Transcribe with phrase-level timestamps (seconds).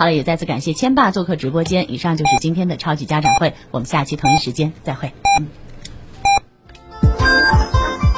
[0.00, 1.92] 好了，也再次感谢千爸做客直播间。
[1.92, 5.12] 以上就是今天的超级家长会，我们下期同一时间再会。
[5.38, 5.46] 嗯。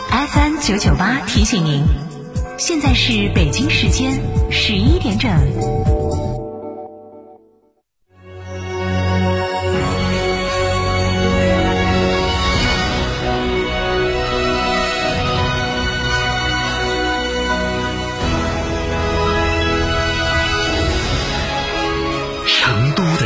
[0.08, 1.82] FM 九九八提醒您，
[2.56, 5.28] 现在是北京时间十一点整。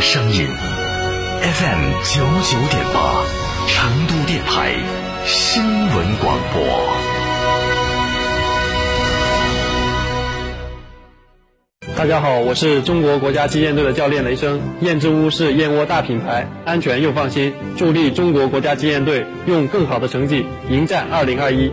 [0.08, 0.46] 声音
[1.42, 3.24] FM 九九点八，
[3.66, 4.72] 成都电台
[5.24, 6.62] 新闻广播。
[11.96, 14.60] 大家好，我是中国国家击剑队的教练雷声。
[14.80, 21.72] 燕之屋是燕窝大品牌，安全又放心，助力中国国家击剑队用更好的成绩迎战二零二一。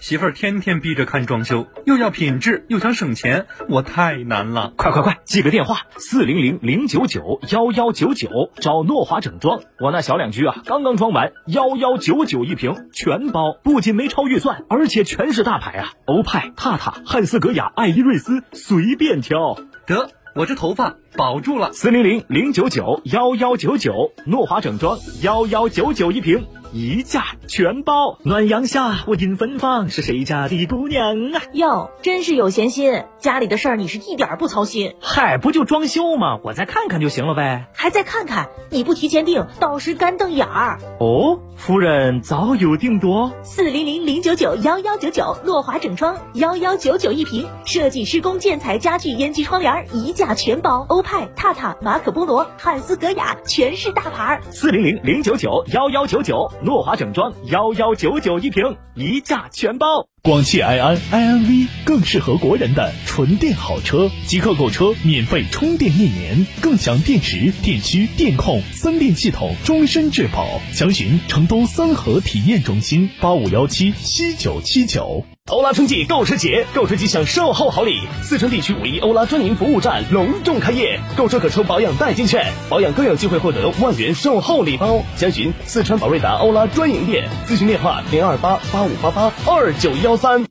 [0.00, 4.72] 媳妇儿天天逼着看装修，又要品质又想省钱，我太难了。
[4.76, 9.60] 快快快，记个电话：四零零零九九幺幺九九，找诺华整装。
[9.80, 19.56] 我那小两居啊，刚刚装完，幺幺九九一平，全包，不仅没超预算，而且全是大牌啊，欧派、踏踏、汉斯格雅、爱依瑞斯，随便挑。
[19.84, 21.72] 得，我这头发保住了。
[21.72, 26.46] 四零零零九九幺幺九九，诺华整装，幺幺九九一平。
[26.70, 31.42] 一价全包，暖阳下我迎芬芳，是谁家的姑娘啊？
[31.54, 34.94] 哟，真是有闲心，家里的事儿你是一点不操心。
[35.00, 36.38] 嗨，不就装修吗？
[36.44, 37.64] 我再看看就行了呗。
[37.72, 38.50] 还再看看？
[38.68, 40.78] 你不提前订，到时干瞪眼儿。
[41.00, 43.32] 哦，夫人早有定夺。
[43.42, 54.38] 四零零零九九幺幺九九，诺华整装，幺幺九九一平，设计施工建材家具烟机窗帘一价全包，欧派、踏踏、马可波罗、汉斯格雅全是大牌。
[54.50, 56.52] 四零零零九九幺幺九九。
[56.60, 60.08] 诺华整装幺幺九九一瓶，一价全包。
[60.20, 70.60] 广汽埃安 i n v 更适合国人的纯电好车，即刻购车免费充电一年，更享电池、电驱、电控三电系统终身质保。
[70.72, 75.24] 详询成都三河体验中心八五幺七七九七九。
[75.50, 78.02] 欧拉春季购车节，购车即享售后好礼。
[78.22, 85.02] 四川地区五一欧拉专营服务站隆重开业，购车可抽保养代金券，保养更有机会获得万元售后礼包。
[85.16, 90.46] 详询四川宝瑞达欧拉专营店，咨询电话零二八八五八八二九幺三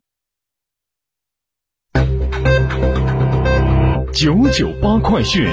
[4.14, 5.48] 九九八快讯。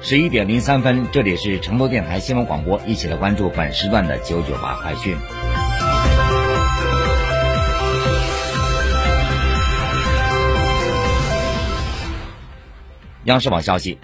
[0.00, 5.16] 十一点零三分，这里是成都电台新闻广播，一起来关注本时段的九九八快讯。
[13.24, 13.96] 央视网消息，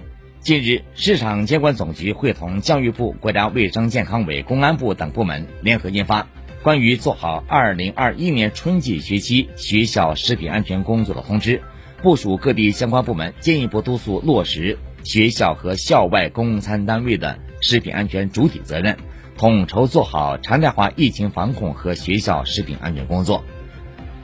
[0.49, 6.23] 近日，市场监管总局会同教育部、国家卫生健康委、公安部等部门联合印发
[6.63, 11.59] 《关于做好二零二一年春季学期学校食品安全工作的通知》，
[12.03, 14.79] 部署各地相关部门进一步督促落实。
[15.05, 18.97] 学校和校外供餐单位的食品安全主体责任，
[19.37, 23.45] 统筹做好常态化疫情防控和学校食品安全工作。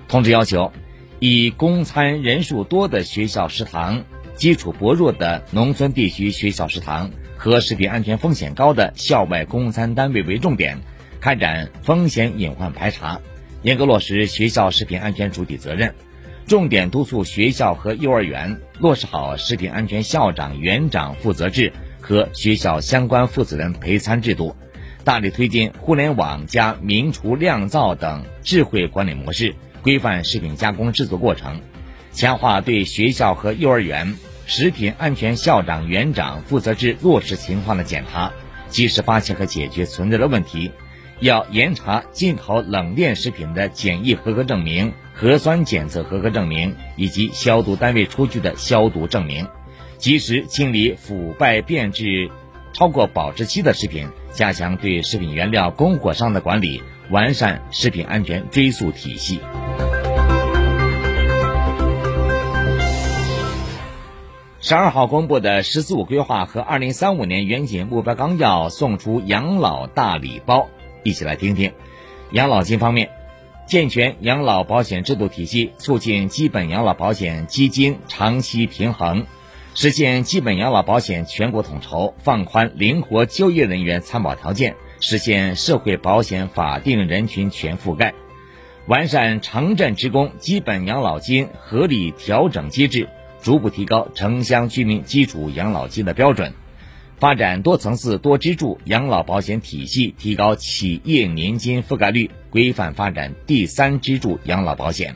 [0.08, 0.72] 通知要求，
[1.18, 4.04] 以供餐人数多的学校食堂、
[4.36, 10.78] 基础薄弱的农村地区学校食堂和食品安全风险高的校外供餐单位为重点，
[11.20, 13.20] 开展风险隐患排查，
[13.62, 15.94] 严格落实学校食品安全主体责任。
[16.46, 24.54] 重点督促学校和幼儿园落实好食品安全校长、园长负责制和学校相关负责人陪餐制度，
[25.04, 31.62] 大力推进互联网加名厨亮灶等智慧管理模式，规范食品加工制作过程，
[32.14, 34.16] 强化对学校和幼儿园
[34.46, 38.32] 食品安全校长、园长负责制落实情况的检查，
[38.68, 40.70] 及时发现和解决存在的问题。
[41.20, 44.92] 要严查进口冷链食品的检疫合格证明。
[45.16, 49.46] 核酸检测合格证明以及消毒单位出具的消毒证明，
[49.96, 52.30] 及时清理腐败变质、
[52.72, 59.38] 超过保质期的食品，加强对食品原料供货商的管理，完善食品安全追溯体系。
[64.66, 70.70] 十二号公布的“十四五”规划和二零三五年远景目标纲要送出养老大礼包，
[71.02, 71.70] 一起来听听。
[72.30, 73.10] 养老金方面。
[73.66, 79.26] 健全养老保险制度体系，促进基本养老保险基金长期平衡，
[79.74, 88.14] 实现基本养老保险全国统筹，放宽灵活就业人员参保条件，实现社会保险法定人群全覆盖。
[88.86, 93.10] 完善城镇职工基本养老金合理调整机制，
[93.44, 96.54] 逐步提高城乡居民基础养老金的标准。
[97.18, 105.14] 发展多层次多支柱养老保险体系，提高企业年金覆盖率，规范发展第三支柱养老保险。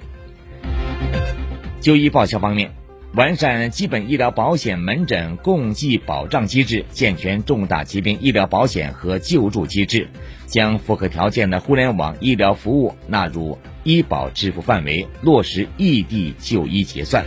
[1.80, 2.70] 就医报销方面，
[3.14, 10.06] 完善基本医疗保险门诊共计保障机制，健全重大疾病医疗保险和救助机制，
[10.46, 17.24] 将符合条件的互联网医疗服务纳入医保支付范围，落实异地就医结算。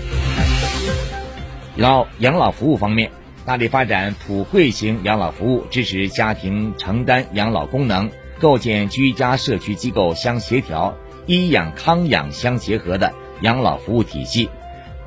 [1.81, 3.09] 老养老服务方面。
[3.43, 10.95] 大力发展普惠型养老服务，支持家庭承担养老功能，构建居家社区机构相协调、
[11.25, 13.11] 医养康养相结合的
[13.41, 14.47] 养老服务体系，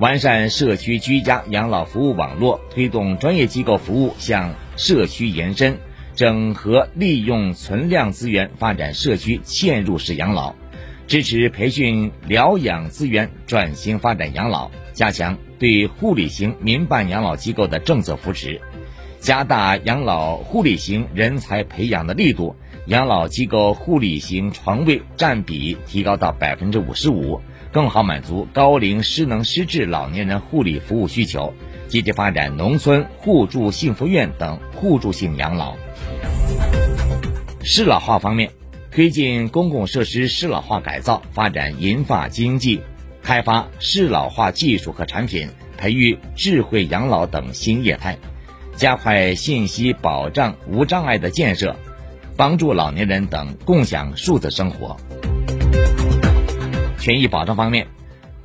[0.01, 5.79] 完善社区居家养老服务网络，推动专业机构服务向社区延伸，
[6.17, 10.57] 整合利用存量资源发展社区嵌入式养老，
[11.07, 14.71] 支持培训疗养资源转型发展养老。
[14.93, 18.61] 加强对护理型民办养老机构的政策扶持，
[19.19, 22.55] 加大养老护理型人才培养的力度，
[22.87, 27.41] 养老机构护理型床位占比提高到百分之五十五，
[27.73, 31.53] 更好满足高龄失能失智老年人护理服务需求。
[31.89, 35.75] 积极发展农村互助幸福院等互助性养老。
[37.65, 38.53] 适老化方面，
[38.95, 42.81] 推进公共设施适老化改造，发展银发经济。
[43.25, 48.17] 开发适老化技术和产品，培育智慧养老等新业态，
[48.77, 51.75] 加快信息保障无障碍的建设，
[52.37, 54.97] 帮助老年人等共享数字生活。
[57.01, 57.89] 权益保障方面，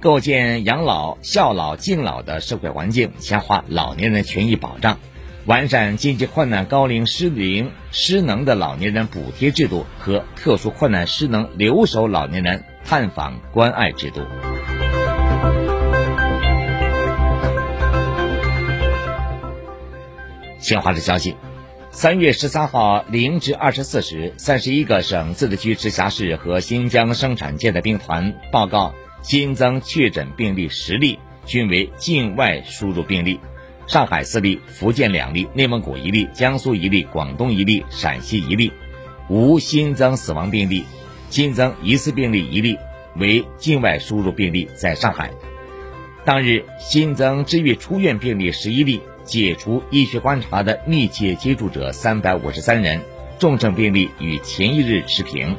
[0.01, 4.97] 构建养老、孝老、敬老的社会环境，强化老年人权益保障，
[5.45, 14.21] 完善经济困难高龄失灵失能的老年人补贴制度和特殊困难失能留守老年人探访关爱制度。
[20.59, 21.35] 新华社消息，
[21.89, 28.93] 三月十三号零至二十四时，三十一个省、自治区、直辖市和新疆生产建设兵团报告
[29.23, 33.39] 新增确诊病例十例，均为境外输入病例。
[33.89, 38.71] 上海四例，福建两例，内蒙古一例，江苏一例，广东一例，陕西一例，
[39.29, 40.83] 无新增死亡病例。
[41.31, 42.77] 新增疑似病例一例，
[43.15, 45.31] 为境外输入病例，在上海。
[46.23, 49.01] 当日新增治愈出院病例十一例。
[49.25, 52.99] 解除医学观察的密切接触者三百五十三人，
[53.37, 55.55] 重症病例与前一日持平。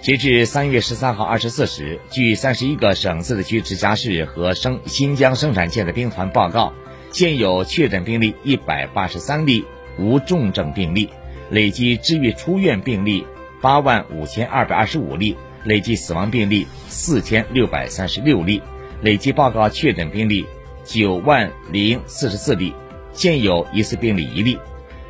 [0.00, 6.72] 截至三月十三号二十四时，据三十一个省、自治区、直辖市和生新疆生产建设兵团报告，
[7.12, 9.64] 现有确诊病例一百八十三例，
[9.98, 11.08] 无重症病例，
[11.50, 13.26] 累计治愈出院病例
[13.60, 18.62] 八万五千二百二十五例，累计死亡病例四千六百三十六例，
[19.02, 20.46] 累计报告确诊病例。
[20.84, 22.74] 九万零四十四例，
[23.12, 24.58] 现有疑似病例一例，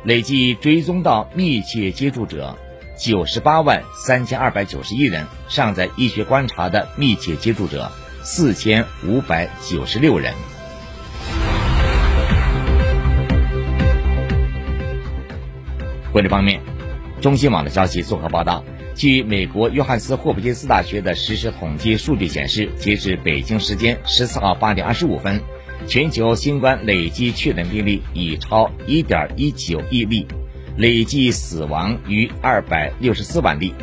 [0.03, 2.55] 累计追踪到密切接触者
[2.95, 7.91] 九十八万三千二百九十一人，尚在医学观察的密切接触者
[8.21, 10.52] 四千五百九十六人。
[16.13, 16.61] 国际方面，
[17.21, 25.41] 中新网的消息综合报道，据美国约翰斯霍普金斯大学的实时统计数据显示，截至北京时间十四号八点二十五分。
[25.87, 30.27] 全球新冠累计确诊病例已超一点一九亿例，
[30.77, 33.73] 累计死亡逾二百六十四万例。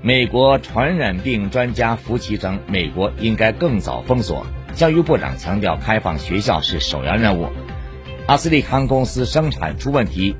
[0.00, 4.46] 美国传染病专家福奇称，美国应该更早封锁。
[4.74, 7.50] 教育部长强调，开放学校是首要任务。
[8.26, 10.34] 阿斯利康公司生产出问题。